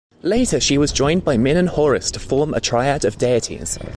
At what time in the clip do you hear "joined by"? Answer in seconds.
0.91-1.37